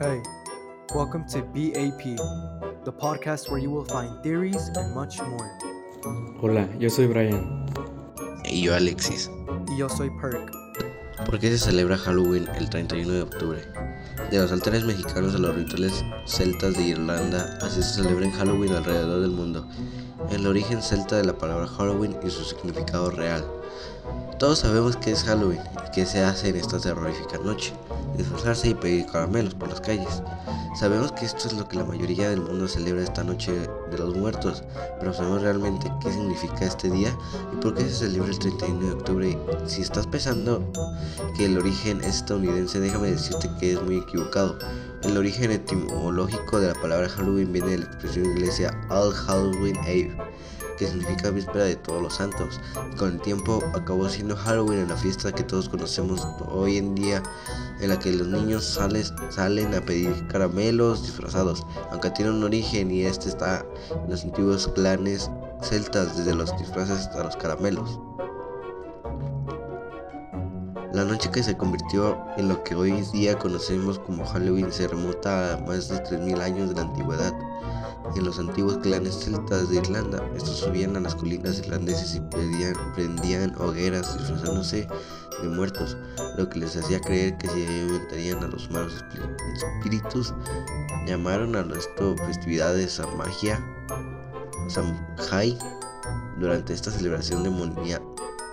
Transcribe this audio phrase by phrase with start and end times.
[0.00, 0.22] Hey,
[0.94, 2.16] welcome to BAP,
[2.84, 5.50] the podcast where you will find theories and much more.
[6.40, 7.66] Hola, yo soy Brian.
[8.44, 9.28] Y yo Alexis.
[9.66, 10.52] Y yo soy Perk.
[11.26, 13.60] ¿Por qué se celebra Halloween el 31 de octubre?
[14.30, 18.74] De los altares mexicanos a los rituales celtas de Irlanda, así se celebra en Halloween
[18.74, 19.66] alrededor del mundo.
[20.30, 23.44] El origen celta de la palabra Halloween y su significado real.
[24.38, 27.74] Todos sabemos que es Halloween y qué se hace en esta terrorífica noche,
[28.18, 30.22] disfrazarse y pedir caramelos por las calles.
[30.78, 34.14] Sabemos que esto es lo que la mayoría del mundo celebra esta noche de los
[34.14, 34.62] muertos,
[35.00, 37.16] pero sabemos realmente qué significa este día
[37.52, 39.38] y por qué se celebra el 31 de octubre.
[39.66, 40.62] Si estás pensando
[41.36, 44.58] que el origen es estadounidense, déjame decirte que es muy equivocado.
[45.02, 50.16] El origen etimológico de la palabra Halloween viene de la expresión inglesa All Halloween Eve
[50.78, 52.60] que significa víspera de todos los santos.
[52.96, 57.22] con el tiempo acabó siendo Halloween en la fiesta que todos conocemos hoy en día,
[57.80, 63.02] en la que los niños salen a pedir caramelos disfrazados, aunque tiene un origen y
[63.02, 65.30] este está en los antiguos clanes
[65.62, 67.98] celtas, desde los disfraces hasta los caramelos.
[70.92, 75.54] La noche que se convirtió en lo que hoy día conocemos como Halloween se remonta
[75.54, 77.34] a más de 3.000 años de la antigüedad
[78.16, 80.22] en los antiguos clanes celtas de Irlanda.
[80.34, 82.20] Estos subían a las colinas irlandesas y
[82.94, 84.88] prendían, hogueras disfrazándose
[85.42, 85.96] de muertos,
[86.36, 89.04] lo que les hacía creer que se inventarían a los malos
[89.76, 90.34] espíritus.
[91.06, 93.60] Llamaron a esto festividades a magia,
[94.68, 95.58] Samhain,
[96.38, 97.42] durante esta celebración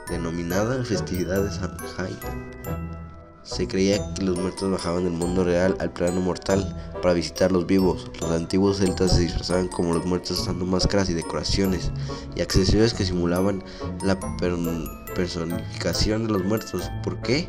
[0.10, 3.05] denominada festividades Samhain.
[3.46, 7.68] Se creía que los muertos bajaban del mundo real al plano mortal para visitar los
[7.68, 8.10] vivos.
[8.20, 11.92] Los antiguos celtas se disfrazaban como los muertos usando máscaras y decoraciones
[12.36, 13.64] y accesorios que simulaban
[14.04, 14.20] la
[15.16, 16.90] personificación de los muertos.
[17.04, 17.48] ¿Por qué?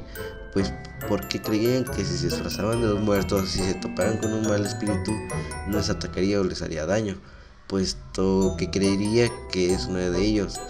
[0.53, 0.71] Pues
[1.09, 4.67] porque creían que si se disfrazaban de los muertos, si se toparan con un mal
[4.67, 5.13] espíritu,
[5.67, 7.17] no les atacaría o les haría daño,
[7.69, 10.61] puesto que creería que es uno de ellos.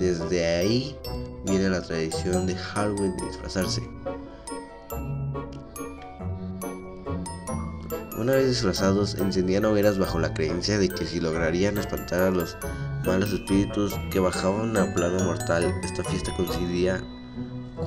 [0.00, 0.96] Desde ahí
[1.46, 3.82] viene la tradición de Halloween de disfrazarse.
[8.24, 12.56] Una vez disfrazados, encendían hogueras bajo la creencia de que si lograrían espantar a los
[13.04, 17.04] malos espíritus que bajaban al plano mortal, esta fiesta coincidía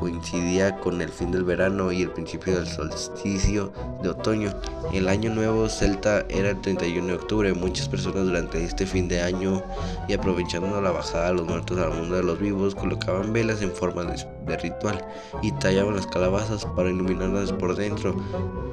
[0.08, 4.54] coincidía con el fin del verano y el principio del solsticio de otoño.
[4.94, 7.54] El año nuevo celta era el 31 de octubre.
[7.54, 9.62] Muchas personas durante este fin de año
[10.08, 13.72] y aprovechando la bajada de los muertos al mundo de los vivos colocaban velas en
[13.72, 15.06] forma de, ritual
[15.42, 18.16] y tallaban las calabazas para iluminarlas por dentro.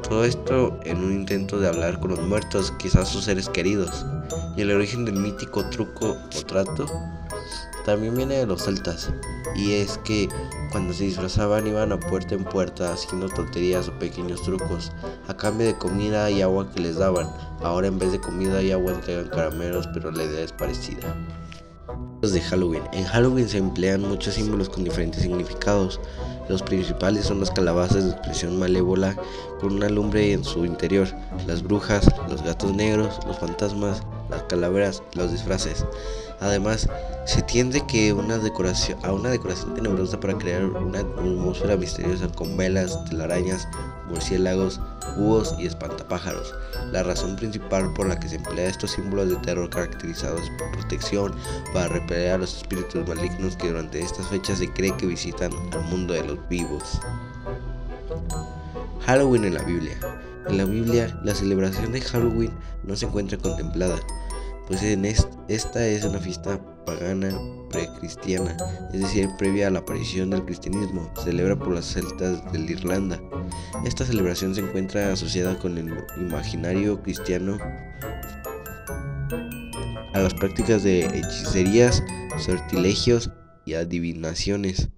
[0.09, 4.07] Todo esto en un intento de hablar con los muertos, quizás sus seres queridos.
[4.57, 6.87] Y el origen del mítico truco o trato
[7.85, 9.13] también viene de los celtas,
[9.55, 10.29] y es que
[10.73, 14.91] cuando se disfrazaban iban a puerta en puerta haciendo tonterías o pequeños trucos,
[15.29, 17.31] a cambio de comida y agua que les daban.
[17.63, 21.15] Ahora en vez de comida y agua entregan caramelos, pero la idea es parecida.
[22.23, 22.83] De Halloween.
[22.93, 26.01] En Halloween se emplean muchos símbolos con diferentes significados.
[26.49, 29.15] Los principales son las calabazas de expresión malévola
[29.61, 31.07] con una lumbre en su interior,
[31.47, 35.85] las brujas, los gatos negros, los fantasmas, las calaveras, los disfraces.
[36.41, 36.89] Además,
[37.27, 42.57] se tiende que una decoración, a una decoración tenebrosa para crear una atmósfera misteriosa con
[42.57, 43.67] velas, telarañas,
[44.09, 44.81] murciélagos,
[45.17, 46.55] búhos y espantapájaros.
[46.93, 51.35] La razón principal por la que se emplea estos símbolos de terror caracterizados por protección
[51.73, 55.83] para repeler a los espíritus malignos que durante estas fechas se cree que visitan al
[55.85, 57.01] mundo de los vivos.
[59.07, 60.24] Halloween en la Biblia.
[60.49, 62.51] En la Biblia, la celebración de Halloween
[62.83, 63.97] no se encuentra contemplada,
[64.67, 64.83] pues
[65.49, 67.39] esta es una fiesta pagana
[67.71, 68.57] precristiana,
[68.93, 73.21] es decir, previa a la aparición del cristianismo, celebra por las celtas de Irlanda.
[73.85, 77.59] Esta celebración se encuentra asociada con el imaginario cristiano
[80.15, 82.03] a las prácticas de hechicerías,
[82.39, 83.31] sortilegios
[83.67, 84.89] y adivinaciones,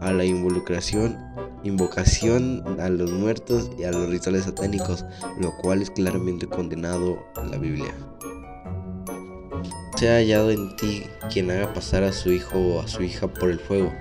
[0.00, 1.18] a la involucración,
[1.64, 5.04] invocación a los muertos y a los rituales satánicos,
[5.40, 7.94] lo cual es claramente condenado en la Biblia.
[9.96, 11.02] Se ha hallado en ti
[11.32, 13.92] quien haga pasar a su hijo o a su hija por el fuego,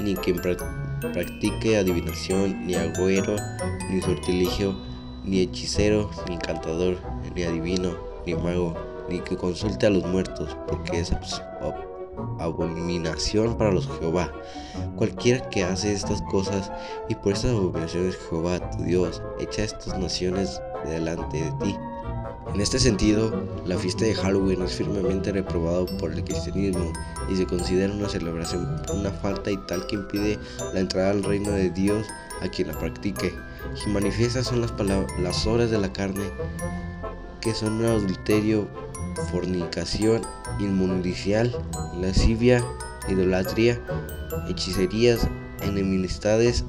[0.00, 3.34] ni quien practique adivinación, ni agüero,
[3.90, 4.76] ni sortilegio,
[5.24, 6.98] ni hechicero, ni encantador,
[7.34, 8.76] ni adivino, ni mago,
[9.08, 11.12] ni que consulte a los muertos, porque es
[12.38, 14.32] abominación para los Jehová.
[14.96, 16.70] Cualquiera que hace estas cosas
[17.08, 21.76] y por estas abominaciones Jehová, tu Dios, echa estas naciones delante de ti
[22.54, 26.92] en este sentido, la fiesta de Halloween es firmemente reprobado por el cristianismo
[27.28, 30.38] y se considera una celebración una falta y tal que impide
[30.74, 32.04] la entrada al reino de Dios
[32.42, 33.32] a quien la practique.
[33.86, 34.72] Y manifiestas son las,
[35.20, 36.24] las obras de la carne,
[37.40, 38.68] que son adulterio,
[39.30, 40.22] fornicación,
[40.58, 41.54] inmundicial,
[41.94, 42.64] lascivia,
[43.08, 43.80] idolatría,
[44.48, 45.28] hechicerías,
[45.62, 46.64] enemistades,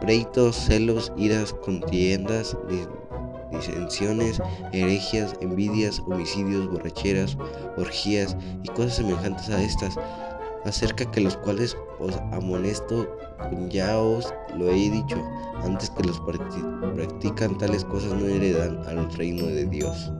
[0.00, 2.56] pleitos, celos, iras, contiendas,
[3.52, 4.40] disensiones,
[4.72, 7.36] herejías, envidias, homicidios, borracheras,
[7.76, 9.96] orgías y cosas semejantes a estas,
[10.66, 13.08] acerca que los cuales os amonesto,
[13.70, 15.16] ya os lo he dicho,
[15.62, 20.10] antes que los practican tales cosas no heredan al reino de Dios.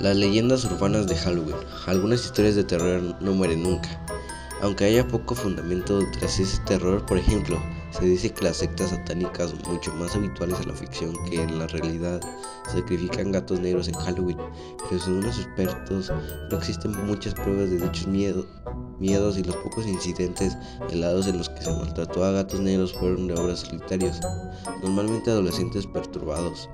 [0.00, 1.56] Las leyendas urbanas de Halloween.
[1.86, 3.88] Algunas historias de terror no mueren nunca.
[4.62, 7.58] Aunque haya poco fundamento tras ese terror, por ejemplo,
[7.90, 11.66] se dice que las sectas satánicas, mucho más habituales en la ficción que en la
[11.66, 12.20] realidad,
[12.72, 14.38] sacrifican gatos negros en Halloween,
[14.88, 16.12] pero según los expertos
[16.50, 18.46] no existen muchas pruebas de dichos miedos
[19.00, 20.56] y los pocos incidentes
[20.90, 24.20] helados en los que se maltrató a gatos negros fueron de obras solitarios,
[24.82, 26.68] normalmente adolescentes perturbados.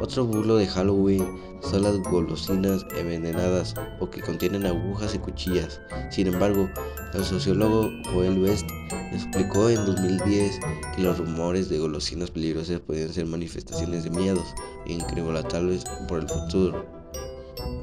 [0.00, 1.26] Otro bulo de Halloween
[1.62, 5.80] son las golosinas envenenadas o que contienen agujas y cuchillas.
[6.10, 6.68] Sin embargo,
[7.14, 8.66] el sociólogo Joel West
[9.12, 10.60] explicó en 2010
[10.96, 14.54] que los rumores de golosinas peligrosas podían ser manifestaciones de miedos
[14.86, 17.03] increíbles por el futuro.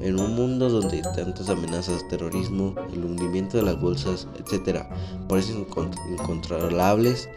[0.00, 4.84] En un mundo donde tantas amenazas, terrorismo, el hundimiento de las bolsas, etc.,
[5.28, 5.64] parecen
[6.10, 7.28] incontrolables,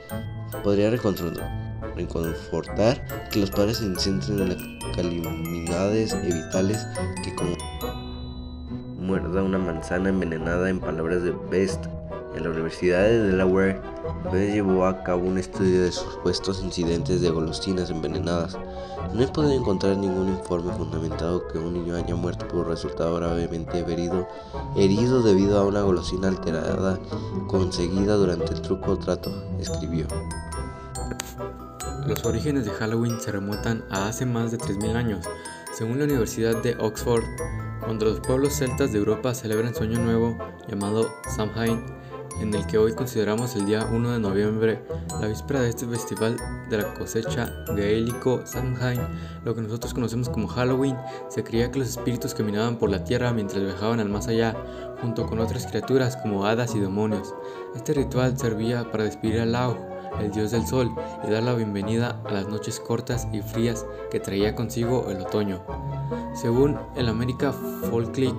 [0.63, 4.57] podría reconfortar que los padres se centren en las
[4.95, 6.83] calamidades evitales
[7.23, 7.55] que como
[8.99, 11.85] muerda una manzana envenenada en palabras de Best
[12.35, 13.81] en la Universidad de Delaware,
[14.31, 18.57] Bess llevó a cabo un estudio de supuestos incidentes de golosinas envenenadas.
[19.13, 23.79] No he podido encontrar ningún informe fundamentado que un niño haya muerto por resultado gravemente
[23.79, 24.27] herido,
[24.75, 26.99] herido debido a una golosina alterada
[27.47, 30.07] conseguida durante el truco o trato, escribió.
[32.07, 35.25] Los orígenes de Halloween se remontan a hace más de 3.000 años.
[35.73, 37.23] Según la Universidad de Oxford,
[37.83, 40.37] cuando los pueblos celtas de Europa celebran su año nuevo
[40.67, 41.83] llamado Samhain,
[42.39, 44.81] en el que hoy consideramos el día 1 de noviembre,
[45.21, 46.37] la víspera de este festival
[46.69, 49.01] de la cosecha gaélico Samhain,
[49.43, 50.97] lo que nosotros conocemos como Halloween,
[51.29, 54.55] se creía que los espíritus caminaban por la tierra mientras viajaban al más allá,
[55.01, 57.33] junto con otras criaturas como hadas y demonios.
[57.75, 59.77] Este ritual servía para despedir a Lau,
[60.19, 60.91] el dios del sol,
[61.27, 65.61] y dar la bienvenida a las noches cortas y frías que traía consigo el otoño.
[66.33, 67.53] Según el America
[67.89, 68.35] Folklick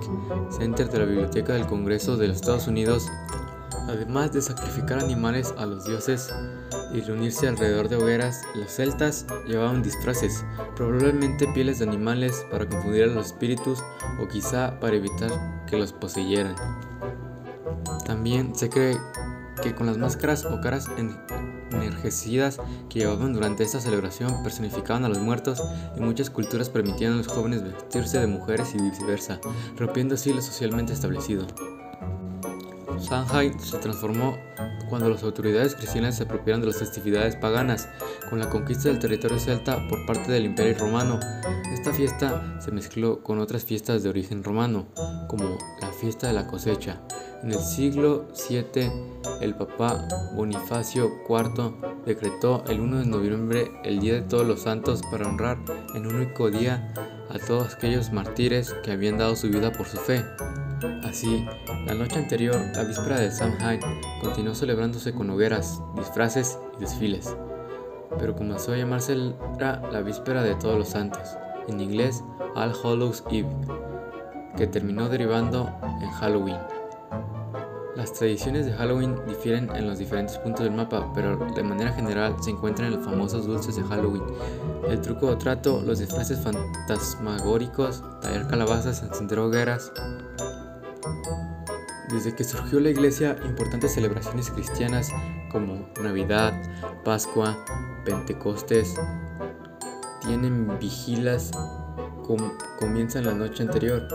[0.51, 3.07] Center de la Biblioteca del Congreso de los Estados Unidos,
[3.87, 6.33] Además de sacrificar animales a los dioses
[6.93, 10.43] y reunirse alrededor de hogueras, los celtas llevaban disfraces,
[10.75, 13.83] probablemente pieles de animales para confundir a los espíritus
[14.21, 15.31] o quizá para evitar
[15.67, 16.55] que los poseyeran.
[18.05, 18.97] También se cree
[19.61, 20.87] que con las máscaras o caras
[21.71, 22.59] enrojecidas
[22.89, 25.63] que llevaban durante esta celebración personificaban a los muertos
[25.95, 29.39] y muchas culturas permitían a los jóvenes vestirse de mujeres y viceversa,
[29.77, 31.47] rompiendo así lo socialmente establecido.
[32.99, 34.37] Samhain se transformó
[34.89, 37.87] cuando las autoridades cristianas se apropiaron de las festividades paganas
[38.29, 41.19] con la conquista del territorio celta por parte del Imperio Romano.
[41.73, 44.87] Esta fiesta se mezcló con otras fiestas de origen romano,
[45.27, 47.01] como la fiesta de la cosecha.
[47.43, 48.91] En el siglo VII,
[49.41, 55.01] el Papa Bonifacio IV decretó el 1 de noviembre el Día de Todos los Santos
[55.11, 55.57] para honrar
[55.93, 56.93] en un único día
[57.29, 60.25] a todos aquellos mártires que habían dado su vida por su fe.
[61.03, 61.43] Así,
[61.87, 63.79] la noche anterior, la víspera de Samhain,
[64.21, 67.35] continuó celebrándose con hogueras, disfraces y desfiles,
[68.19, 71.35] pero comenzó a llamarse la víspera de todos los santos,
[71.67, 72.23] en inglés
[72.55, 73.49] All Hallows Eve,
[74.55, 76.59] que terminó derivando en Halloween.
[77.95, 82.35] Las tradiciones de Halloween difieren en los diferentes puntos del mapa, pero de manera general
[82.39, 84.23] se encuentran en los famosos dulces de Halloween,
[84.87, 89.91] el truco o trato, los disfraces fantasmagóricos, tallar calabazas, encender hogueras,
[92.09, 95.11] desde que surgió la iglesia, importantes celebraciones cristianas
[95.51, 96.53] como Navidad,
[97.03, 97.57] Pascua,
[98.05, 98.95] Pentecostés
[100.21, 101.51] tienen vigilas
[102.79, 104.07] comienzan la noche anterior.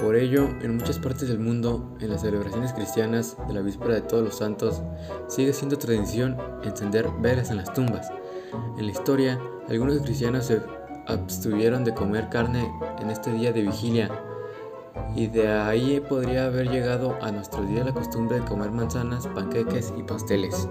[0.00, 4.00] Por ello, en muchas partes del mundo, en las celebraciones cristianas de la víspera de
[4.02, 4.82] todos los santos,
[5.28, 8.10] sigue siendo tradición encender velas en las tumbas.
[8.78, 9.38] En la historia,
[9.68, 10.62] algunos cristianos se
[11.06, 14.10] abstuvieron de comer carne en este día de vigilia
[15.14, 19.92] y de ahí podría haber llegado a nuestro día la costumbre de comer manzanas, panqueques
[19.96, 20.68] y pasteles.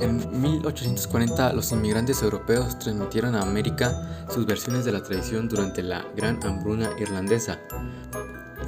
[0.00, 6.04] En 1840 los inmigrantes europeos transmitieron a América sus versiones de la tradición durante la
[6.16, 7.58] Gran Hambruna Irlandesa.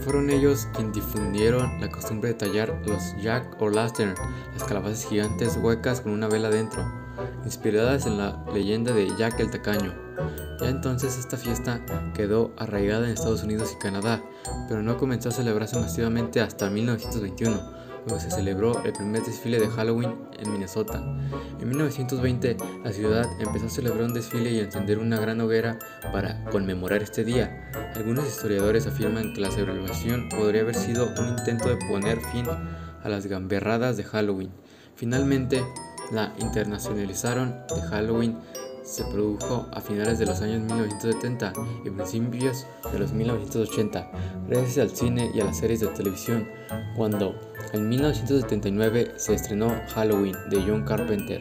[0.04, 4.14] Fueron ellos quienes difundieron la costumbre de tallar los jack o lantern,
[4.54, 7.01] las calabazas gigantes huecas con una vela dentro.
[7.44, 9.94] Inspiradas en la leyenda de Jack el Tacaño.
[10.60, 11.80] Ya entonces esta fiesta
[12.14, 14.22] quedó arraigada en Estados Unidos y Canadá,
[14.68, 19.68] pero no comenzó a celebrarse masivamente hasta 1921 cuando se celebró el primer desfile de
[19.68, 21.02] Halloween en Minnesota.
[21.60, 25.78] En 1920, la ciudad empezó a celebrar un desfile y a encender una gran hoguera
[26.12, 27.70] para conmemorar este día.
[27.94, 32.46] Algunos historiadores afirman que la celebración podría haber sido un intento de poner fin
[33.02, 34.50] a las gamberradas de Halloween.
[34.96, 35.64] Finalmente,
[36.12, 38.38] la internacionalizaron de Halloween.
[38.84, 41.52] Se produjo a finales de los años 1970
[41.84, 44.10] y principios de los 1980,
[44.48, 46.48] gracias al cine y a las series de televisión,
[46.96, 47.34] cuando
[47.72, 51.38] en 1979 se estrenó Halloween de John Carpenter,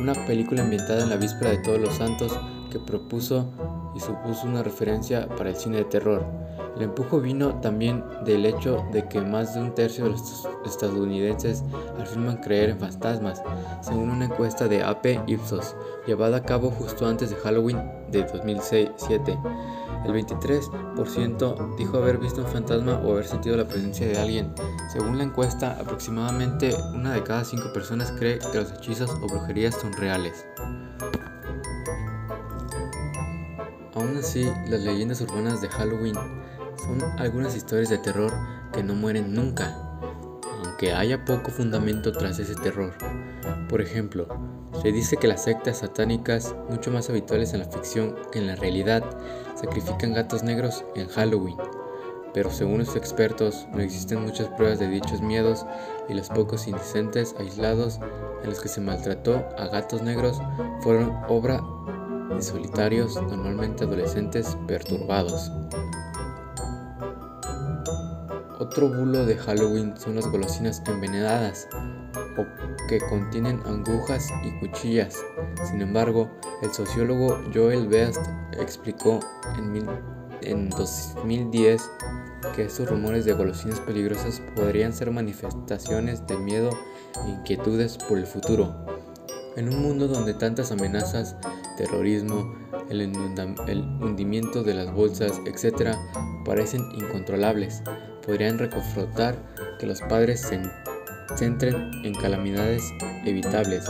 [0.00, 2.38] una película ambientada en la víspera de Todos los Santos
[2.70, 3.50] que propuso
[4.00, 6.24] supuso una referencia para el cine de terror.
[6.76, 11.62] El empujo vino también del hecho de que más de un tercio de los estadounidenses
[11.98, 13.42] afirman creer en fantasmas,
[13.82, 15.74] según una encuesta de AP Ipsos,
[16.06, 17.78] llevada a cabo justo antes de Halloween
[18.10, 19.38] de 2007.
[20.04, 24.52] El 23% dijo haber visto un fantasma o haber sentido la presencia de alguien.
[24.90, 29.74] Según la encuesta, aproximadamente una de cada cinco personas cree que los hechizos o brujerías
[29.74, 30.46] son reales.
[33.94, 38.32] Aún así, las leyendas urbanas de Halloween son algunas historias de terror
[38.72, 39.76] que no mueren nunca,
[40.64, 42.94] aunque haya poco fundamento tras ese terror.
[43.68, 44.28] Por ejemplo,
[44.80, 48.54] se dice que las sectas satánicas, mucho más habituales en la ficción que en la
[48.54, 49.02] realidad,
[49.56, 51.56] sacrifican gatos negros en Halloween.
[52.32, 55.66] Pero según los expertos, no existen muchas pruebas de dichos miedos
[56.08, 57.98] y los pocos incidentes aislados
[58.44, 60.40] en los que se maltrató a gatos negros
[60.80, 61.60] fueron obra
[62.34, 65.50] de solitarios, normalmente adolescentes perturbados.
[68.58, 71.66] Otro bulo de Halloween son las golosinas envenenadas
[72.36, 72.44] o
[72.88, 75.16] que contienen agujas y cuchillas.
[75.70, 76.30] Sin embargo,
[76.62, 78.20] el sociólogo Joel Best
[78.60, 79.20] explicó
[79.56, 79.88] en,
[80.42, 81.82] en 2010
[82.54, 86.70] que estos rumores de golosinas peligrosas podrían ser manifestaciones de miedo
[87.24, 88.74] e inquietudes por el futuro.
[89.56, 91.36] En un mundo donde tantas amenazas,
[91.80, 92.54] terrorismo,
[92.90, 93.10] el,
[94.02, 95.96] hundimiento de las bolsas, etc.,
[96.44, 97.82] parecen incontrolables,
[98.24, 99.34] podrían reconfrontar
[99.78, 100.60] que los padres se
[101.36, 102.82] centren en calamidades
[103.24, 103.86] evitables,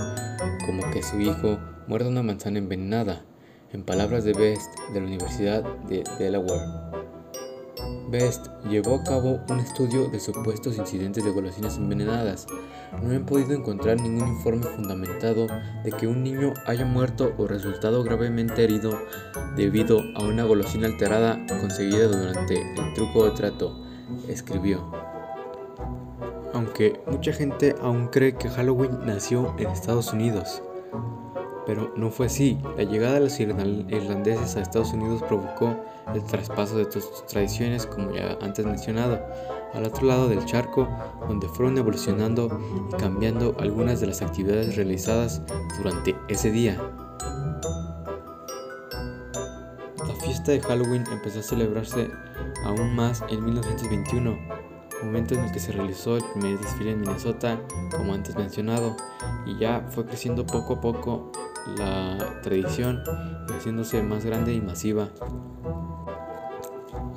[0.66, 3.24] como que su hijo muerda una manzana envenenada,
[3.72, 6.99] en palabras de Best de la Universidad de Delaware.
[8.10, 12.46] Best llevó a cabo un estudio de supuestos incidentes de golosinas envenenadas.
[13.02, 15.46] No han podido encontrar ningún informe fundamentado
[15.84, 18.98] de que un niño haya muerto o resultado gravemente herido
[19.56, 23.78] debido a una golosina alterada conseguida durante el truco de trato,
[24.28, 24.90] escribió.
[26.52, 30.62] Aunque mucha gente aún cree que Halloween nació en Estados Unidos,
[31.70, 32.58] pero no fue así.
[32.76, 35.76] La llegada de los irlandeses a Estados Unidos provocó
[36.12, 39.20] el traspaso de sus tradiciones, como ya antes mencionado,
[39.72, 40.88] al otro lado del charco,
[41.28, 42.60] donde fueron evolucionando
[42.90, 45.42] y cambiando algunas de las actividades realizadas
[45.78, 46.76] durante ese día.
[50.08, 52.10] La fiesta de Halloween empezó a celebrarse
[52.64, 54.36] aún más en 1921,
[55.04, 57.60] momento en el que se realizó el primer desfile en Minnesota,
[57.96, 58.96] como antes mencionado,
[59.46, 61.30] y ya fue creciendo poco a poco
[61.78, 63.02] la tradición
[63.48, 65.08] haciéndose más grande y masiva.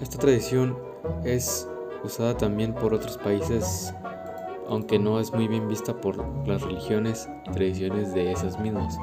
[0.02, 0.78] Esta tradición
[1.24, 1.68] es
[2.04, 3.94] usada también por otros países,
[4.68, 6.18] aunque no es muy bien vista por
[6.48, 8.96] las religiones y tradiciones de esos mismos.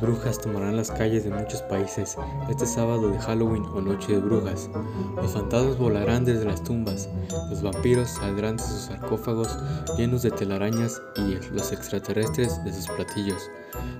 [0.00, 2.16] Brujas tomarán las calles de muchos países
[2.48, 4.70] este sábado de Halloween o Noche de Brujas.
[5.16, 7.08] Los fantasmas volarán desde las tumbas,
[7.50, 9.58] los vampiros saldrán de sus sarcófagos
[9.98, 13.50] llenos de telarañas y los extraterrestres de sus platillos.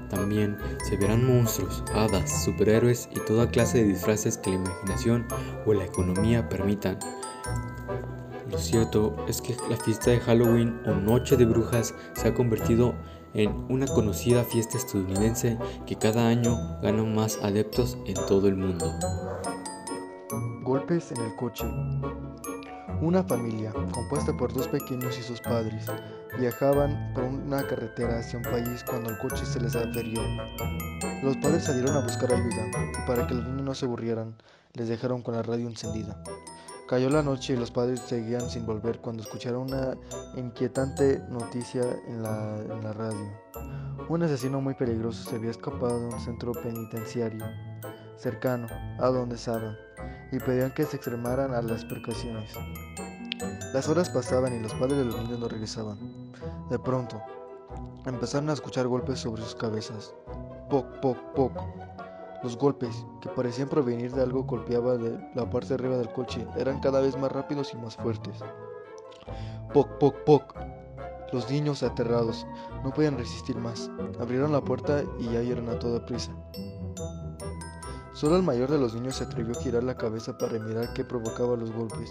[0.09, 0.57] También
[0.89, 5.27] se verán monstruos, hadas, superhéroes y toda clase de disfraces que la imaginación
[5.67, 6.99] o la economía permitan.
[8.51, 12.95] Lo cierto es que la fiesta de Halloween o Noche de Brujas se ha convertido
[13.20, 13.20] en
[13.69, 18.93] una conocida fiesta estadounidense que cada año gana más adeptos en todo el mundo.
[20.63, 21.65] Golpes en el coche.
[23.01, 25.87] Una familia, compuesta por dos pequeños y sus padres,
[26.39, 30.21] viajaban por una carretera hacia un país cuando el coche se les averió.
[31.23, 34.35] Los padres salieron a buscar ayuda y para que los niños no se aburrieran,
[34.75, 36.23] les dejaron con la radio encendida.
[36.91, 39.97] Cayó la noche y los padres seguían sin volver cuando escucharon una
[40.35, 43.31] inquietante noticia en la, radio.
[44.09, 47.47] Un asesino muy peligroso se había escapado de un centro penitenciario
[48.17, 48.67] cercano
[48.99, 49.77] a donde estaban
[50.33, 52.51] y pedían que se extremaran a las precauciones.
[53.73, 56.33] Las horas pasaban y los padres de los niños no regresaban.
[56.71, 57.23] De pronto,
[58.05, 60.13] empezaron a escuchar golpes sobre sus cabezas.
[60.69, 61.53] Poc, poc, poc.
[62.43, 66.47] Los golpes, que parecían provenir de algo golpeaba de la parte de arriba del coche,
[66.57, 68.39] eran cada vez más rápidos y más fuertes.
[69.75, 70.55] Poc, poc, poc.
[71.33, 72.47] Los niños, aterrados,
[72.83, 73.91] no podían resistir más.
[74.19, 76.33] Abrieron la puerta y ya oyeron a toda prisa.
[78.15, 81.05] Solo el mayor de los niños se atrevió a girar la cabeza para mirar qué
[81.05, 82.11] provocaba los golpes.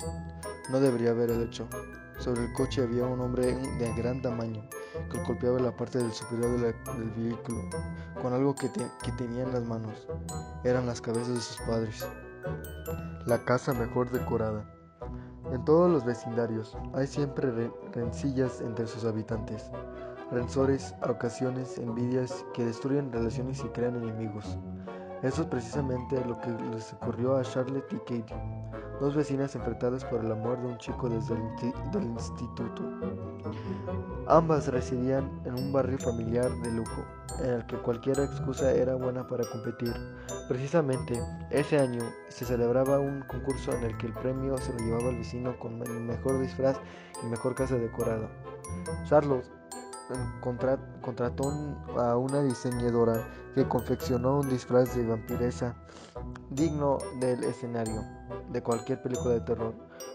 [0.71, 1.67] No debería haber hecho.
[2.19, 4.61] Sobre el coche había un hombre de gran tamaño
[5.09, 7.61] que golpeaba la parte del superior del vehículo
[8.21, 10.05] con algo que, que tenía en las manos.
[10.65, 12.05] Eran las cabezas de sus padres.
[13.25, 14.69] La casa mejor decorada.
[15.53, 19.71] En todos los vecindarios hay siempre rencillas entre sus habitantes,
[20.29, 24.57] rencores, ocasiones, envidias que destruyen relaciones y crean enemigos.
[25.23, 28.68] Eso es precisamente lo que les ocurrió a Charlotte y Katie,
[28.99, 32.83] dos vecinas enfrentadas por el amor de un chico desde el instituto.
[34.27, 37.03] Ambas residían en un barrio familiar de lujo,
[37.39, 39.93] en el que cualquier excusa era buena para competir.
[40.47, 45.09] Precisamente, ese año se celebraba un concurso en el que el premio se lo llevaba
[45.09, 46.77] el vecino con el mejor disfraz
[47.23, 48.29] y mejor casa decorada.
[49.05, 49.45] Charlotte
[51.01, 51.51] contrató
[51.97, 55.75] a una diseñadora que confeccionó un disfraz de vampiresa
[56.49, 58.18] digno del escenario
[58.49, 59.73] de cualquier película de terror.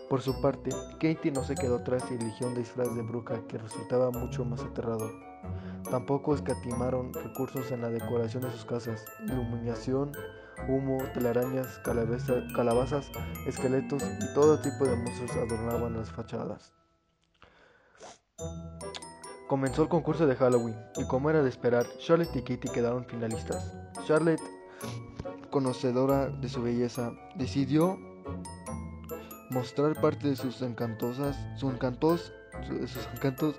[0.08, 3.58] Por su parte, Katie no se quedó atrás y eligió un disfraz de bruja que
[3.58, 5.12] resultaba mucho más aterrador.
[5.90, 10.12] Tampoco escatimaron recursos en la decoración de sus casas, iluminación,
[10.68, 11.78] humo, telarañas,
[12.54, 13.10] calabazas,
[13.46, 16.72] esqueletos y todo tipo de monstruos adornaban las fachadas.
[19.46, 23.72] Comenzó el concurso de Halloween y como era de esperar, Charlotte y Kitty quedaron finalistas.
[24.06, 24.40] Charlotte,
[25.54, 27.96] conocedora de su belleza, decidió
[29.50, 32.32] mostrar parte de sus encantosas, sus encantos,
[32.66, 33.54] sus encantos,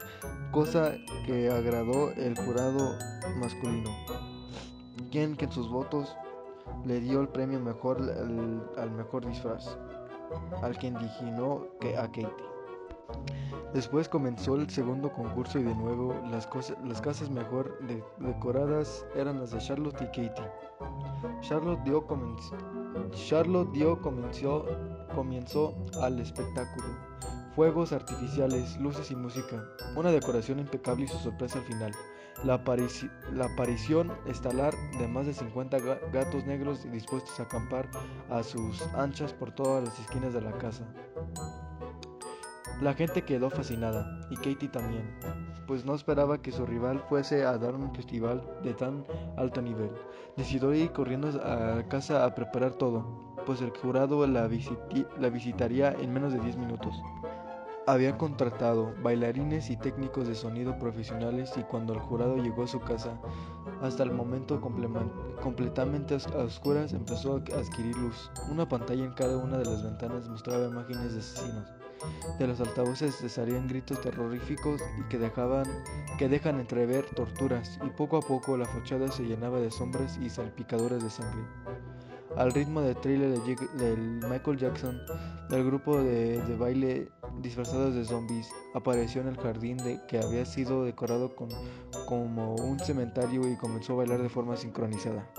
[0.52, 0.92] cosa
[1.26, 2.98] que agradó el jurado
[3.38, 3.90] masculino,
[5.10, 6.14] quien que en sus votos
[6.86, 8.02] le dio el premio mejor
[8.78, 9.78] al, mejor disfraz,
[10.62, 12.55] al que indignó que a Katie.
[13.76, 16.48] Después comenzó el segundo concurso y de nuevo las,
[17.02, 17.78] casas mejor
[18.20, 20.50] decoradas eran las de Charlotte y Katie.
[21.42, 22.08] Charlotte dio,
[23.74, 26.88] dio comenzó, al espectáculo.
[27.54, 29.62] Fuegos artificiales, luces y música.
[29.98, 31.92] Una decoración impecable y su sorpresa al final.
[32.46, 32.64] La,
[33.34, 35.80] la aparición estelar de más de 50
[36.14, 37.90] gatos negros dispuestos a acampar
[38.30, 40.86] a sus anchas por todas las esquinas de la casa.
[42.82, 45.18] La gente quedó fascinada, y Katie también,
[45.66, 49.06] pues no esperaba que su rival fuese a dar un festival de tan
[49.38, 49.92] alto nivel.
[50.36, 56.34] Decidió ir corriendo a casa a preparar todo, pues el jurado la, visitaría en menos
[56.34, 57.02] de 10 minutos.
[57.88, 62.82] Había contratado bailarines y técnicos de sonido profesionales y cuando el jurado llegó a su
[62.82, 63.22] casa,
[63.82, 68.30] hasta el momento completamente a oscuras empezó a adquirir luz.
[68.52, 71.85] Una pantalla en cada una de las ventanas mostraba imágenes de asesinos.
[72.40, 75.66] De los altavoces se salían gritos terroríficos y que dejaban
[76.18, 80.30] que dejan entrever torturas y poco a poco la fachada se llenaba de sombras y
[80.30, 81.44] salpicaduras de sangre.
[82.38, 83.96] Al ritmo del thriller de,
[84.30, 85.00] Michael Jackson,
[85.50, 87.10] del grupo de, baile
[87.42, 93.50] disfrazados de zombies apareció en el jardín de, que había sido decorado como un cementerio
[93.50, 95.30] y comenzó a bailar de forma sincronizada.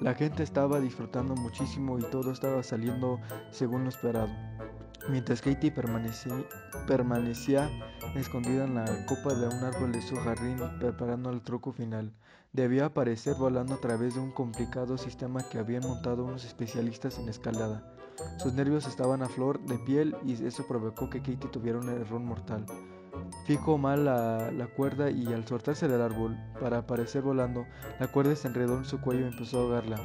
[0.00, 4.30] La gente estaba disfrutando muchísimo y todo estaba saliendo según lo esperado.
[5.08, 7.70] Mientras Katie permanecía,
[8.14, 12.12] escondida en la copa de un árbol de su jardín preparando el truco final,
[12.52, 17.28] debía aparecer volando a través de un complicado sistema que habían montado unos especialistas en
[17.28, 17.82] escalada.
[18.38, 22.20] Sus nervios estaban a flor de piel y eso provocó que Katie tuviera un error
[22.20, 22.66] mortal.
[23.44, 27.66] Fijó mal la, cuerda y al soltarse del árbol para aparecer volando,
[27.98, 29.98] la cuerda se enredó en su cuello y empezó a ahogarla.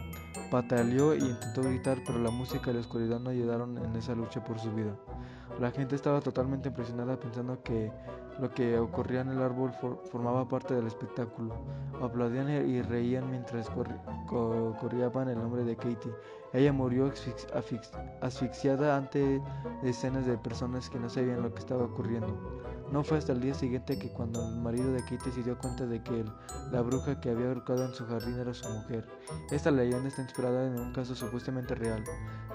[0.51, 4.43] Pataleó y intentó gritar, pero la música y la oscuridad no ayudaron en esa lucha
[4.43, 4.95] por su vida.
[5.59, 7.91] La gente estaba totalmente impresionada pensando que
[8.39, 9.71] lo que ocurría en el árbol
[10.11, 11.55] formaba parte del espectáculo.
[12.01, 16.11] Aplaudían y reían mientras corrían el nombre de Katie.
[16.51, 17.11] Ella murió
[18.21, 19.41] asfixiada ante
[19.81, 22.37] decenas de personas que no sabían lo que estaba ocurriendo.
[22.91, 25.85] No fue hasta el día siguiente que cuando el marido de Katie se dio cuenta
[25.85, 26.23] de que
[26.71, 29.05] la bruja que había ahorcado en su jardín era su mujer.
[29.51, 32.03] Esta leyenda está inspirada en un caso supuestamente real.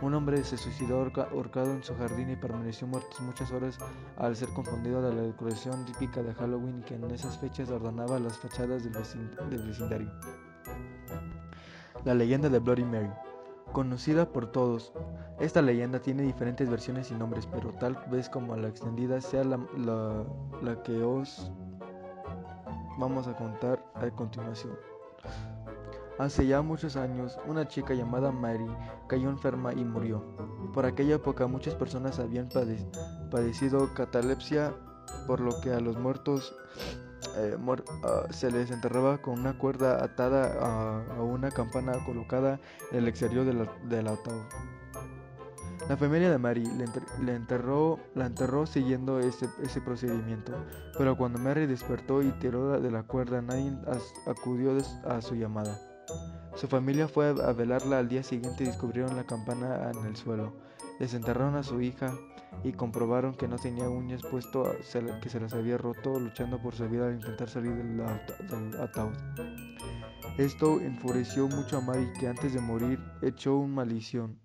[0.01, 3.77] Un hombre se suicidó ahorcado en su jardín y permaneció muerto muchas horas
[4.17, 8.39] al ser confundido de la decoración típica de Halloween que en esas fechas ordenaba las
[8.39, 8.93] fachadas del,
[9.51, 10.11] del vecindario.
[12.05, 13.11] La leyenda de Bloody Mary.
[13.73, 14.93] Conocida por todos,
[15.39, 19.61] esta leyenda tiene diferentes versiones y nombres, pero tal vez como la extendida sea la,
[20.63, 21.53] la, que os
[22.99, 24.77] vamos a contar a continuación.
[26.19, 28.67] Hace ya muchos años, una chica llamada Mary
[29.07, 30.23] cayó enferma y murió.
[30.75, 32.49] Por aquella época muchas personas habían
[33.31, 34.75] padecido catalepsia,
[35.27, 36.55] por lo que a los muertos
[37.37, 37.57] eh,
[38.05, 42.61] ah, se les enterraba con una cuerda atada a, una campana colocada
[42.93, 44.43] en el exterior del, ataúd.
[45.89, 46.65] La familia de Mary
[47.25, 49.49] la enterró siguiendo ese,
[49.85, 50.53] procedimiento,
[50.97, 53.77] pero cuando Mary despertó y tiró de la cuerda, nadie
[54.27, 55.79] acudió a su llamada.
[56.55, 60.53] Su familia fue a velarla al día siguiente y descubrieron la campana en el suelo.
[60.99, 62.13] Desenterraron a su hija
[62.65, 64.65] y comprobaron que no tenía uñas, puesto
[65.23, 68.01] que se las había roto luchando por su vida al intentar salir del,
[68.81, 69.15] ataúd.
[70.37, 74.39] Esto enfureció mucho a Mary, que antes de morir echó una maldición.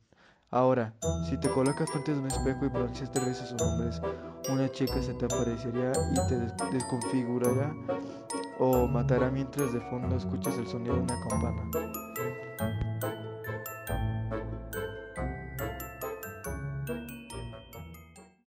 [0.52, 0.94] Ahora,
[1.28, 4.02] si te colocas frente a un espejo y pronuncias tres veces sus nombres,
[4.50, 6.38] una chica se te aparecería y te
[6.72, 7.74] desconfigurará
[8.60, 12.15] o matará mientras de fondo escuchas el sonido de una campana.